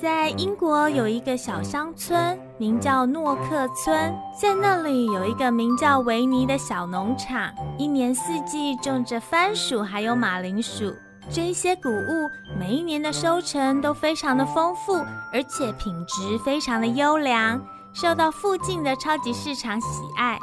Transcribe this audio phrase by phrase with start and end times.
[0.00, 10.90] 在英国有一个小乡村，名叫诺克村，在那里有一个名叫维尼的小农场，一年四季种着番薯还有马铃薯。
[11.30, 14.94] 这些谷物每一年的收成都非常的丰富，
[15.34, 17.60] 而且品质非常的优良，
[17.92, 20.38] 受到附近的超级市场喜爱。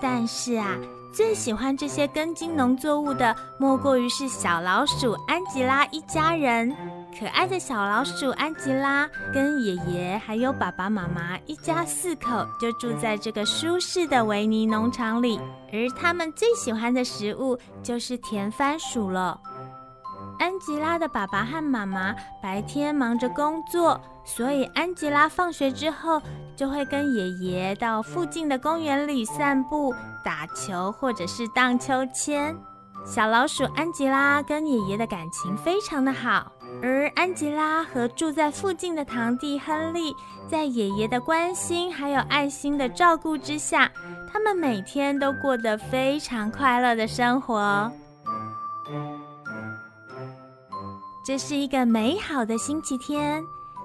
[0.00, 0.68] 但是啊，
[1.12, 6.72] 最喜欢这些根茎农作物的，莫过于是小老鼠安吉拉一家人。
[7.18, 15.38] 可爱的小老鼠安吉拉跟爷爷还有爸爸妈妈一家四口就住在这个舒适的维尼农场里，
[15.72, 19.40] 而他们最喜欢的食物就是甜番薯了。
[20.40, 22.12] 安吉拉的爸爸和妈妈
[22.42, 26.20] 白天忙着工作，所以安吉拉放学之后
[26.56, 32.56] 就会跟爷爷到附近的公园里散步、打球或者是荡秋千。
[33.04, 36.50] 小老鼠安吉拉跟爷爷的感情非常的好，
[36.82, 40.16] 而安吉拉和住在附近的堂弟亨利，
[40.48, 43.92] 在爷爷的关心还有爱心的照顾之下，
[44.32, 47.92] 他们每天都过得非常快乐的生活。
[51.26, 53.44] 这是一个美好的星期天，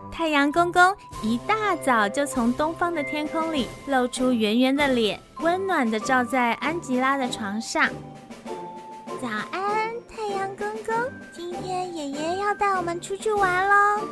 [0.10, 7.90] 太阳公公一大早就从东方的天空里露出圆圆的脸，温暖的照在安吉拉的床上。
[9.22, 10.96] 早安，太阳公公，
[11.34, 14.08] 今天爷爷要带我们出去玩喽。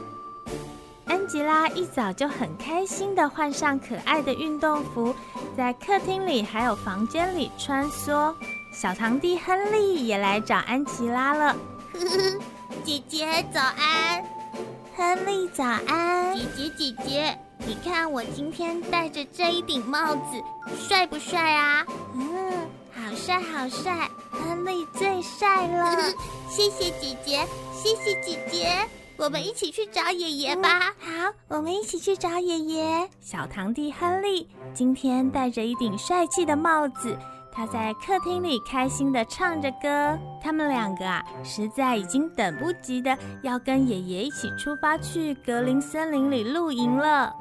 [1.05, 5.15] 安吉拉一早就很开心的换上可爱的运动服，
[5.55, 8.35] 在客厅里还有房间里穿梭。
[8.73, 11.55] 小堂弟亨利也来找安吉拉了。
[12.83, 14.25] 姐姐早安，
[14.97, 20.43] 亨利早安，姐姐姐姐，你看我今天戴着这一顶帽子，
[20.77, 21.85] 帅不帅啊？
[22.13, 22.26] 嗯，
[23.07, 25.95] 好帅好帅，亨利最帅了。
[26.49, 28.69] 谢谢姐姐，谢谢姐姐，
[29.15, 30.93] 我们一起去找爷爷吧。
[30.99, 33.09] 好，我们一起去找爷爷。
[33.21, 37.17] 小堂弟亨利今天戴着一顶帅气的帽子。
[37.49, 47.33] 他在客厅里开心地唱着歌，他们两个啊，实在已经等不及的要跟爷爷一起出发去格林森林里露营了。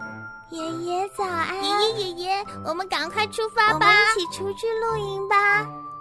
[0.51, 3.87] 爷爷早安，爷爷爷爷，我们赶快出发吧，
[4.17, 5.37] 一起出去露营吧。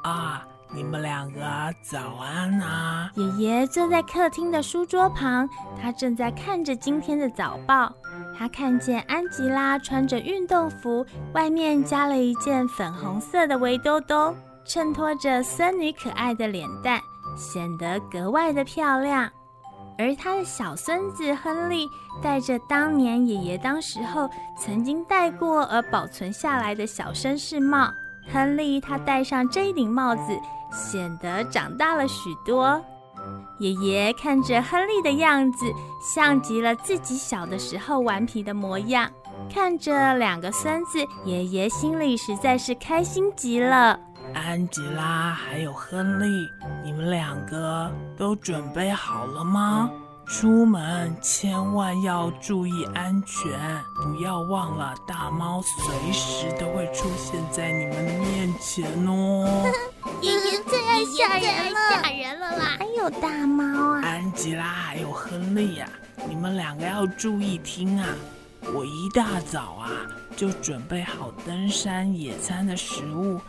[0.04, 0.48] 啊。
[0.74, 1.40] 你们两个
[1.82, 3.10] 早安啊！
[3.16, 5.48] 爷爷坐在客厅的书桌旁，
[5.82, 7.94] 他正在看着今天的早报。
[8.38, 14.36] 他看见安吉拉穿着运动服，外面加了一件粉红色的围兜兜，
[14.66, 17.00] 衬托着孙女可爱的脸蛋，
[17.38, 19.32] 显得格外的漂亮。
[19.98, 21.88] 而他的小孙子亨利
[22.22, 27.94] 戴着当年爷爷当时候曾经戴过而保存下来的小绅士帽。
[28.32, 30.22] 亨利他戴上这顶帽子。
[30.72, 32.84] 显得长大了许多。
[33.60, 35.66] 爷爷看着亨利的样子，
[36.02, 39.10] 像极了自己小的时候顽皮的模样。
[39.50, 43.98] 看着两个孙子，爷爷心里实在是开心极了。
[44.34, 46.50] 安吉拉还有亨利，
[46.84, 49.90] 你们两个都准备好了吗？
[50.26, 53.52] 出门千万要注意安全，
[53.96, 59.72] 不要忘了大猫随时都会出现在你们面前哦。
[60.22, 62.66] 爷爷最爱吓人了，吓人了啦！
[62.80, 63.64] 还有大猫
[63.94, 65.88] 啊，安吉拉还有亨利呀，
[66.28, 68.08] 你们两个要注意听啊！
[68.74, 69.92] 我一大早啊
[70.36, 73.40] 就准备好登山野餐的食物，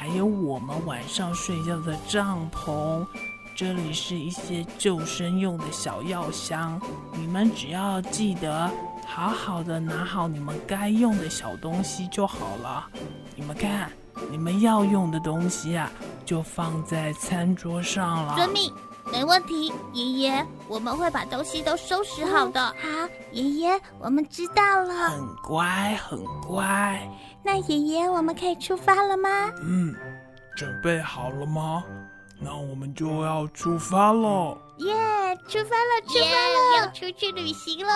[0.00, 3.06] 还有我们晚上睡觉的帐篷。
[3.54, 6.80] 这里是一些救生用的小药箱，
[7.12, 8.70] 你们只要记得
[9.06, 12.88] 好好的拿好你们该用的小东西就好了。
[13.36, 13.90] 你们看，
[14.30, 15.92] 你们要用的东西啊，
[16.24, 18.36] 就放在餐桌上了。
[18.36, 18.72] 遵命，
[19.12, 19.72] 没问题。
[19.92, 22.60] 爷爷，我们会把东西都收拾好的。
[22.60, 22.74] 好，
[23.32, 25.10] 爷爷，我们知道了。
[25.10, 27.00] 很乖，很乖。
[27.42, 29.28] 那爷爷，我们可以出发了吗？
[29.62, 29.94] 嗯，
[30.56, 31.84] 准备好了吗？
[32.42, 34.56] 那我们就要出发喽！
[34.78, 34.94] 耶，
[35.46, 37.92] 出发了，出发了，要出去旅行喽！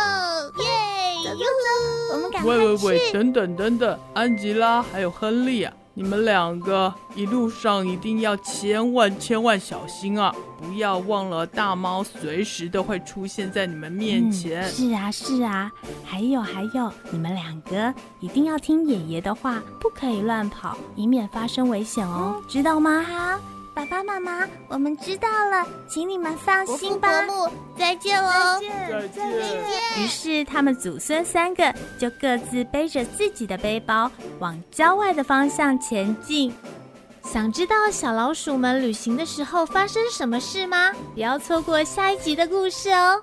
[0.58, 10.34] 耶，走走走，我们赶快喂喂喂，等等等等，安吉拉还有亨利啊，你们两个一路上一定要千万千万小心啊！
[10.60, 14.64] 不要忘了，大猫随时都会出现在你们面前。
[14.64, 15.70] 是啊是啊，
[16.04, 23.00] 还有还有，你们两个一定要听爷爷的话，不可以乱跑，以免发生危险哦，知道吗？
[23.02, 23.53] 好。
[23.84, 27.22] 爸爸妈妈，我们知道了，请你们放心吧。
[27.26, 28.30] 伯母，再见喽！
[28.30, 30.02] 再见，再见。
[30.02, 36.54] 于是他们祖孙三个就各自背着自己的背包，往郊外的方向前进。
[37.24, 40.92] 想知道小老鼠们旅行的时候发生什么事吗？
[41.14, 43.22] 不要错过下一集的故事哦！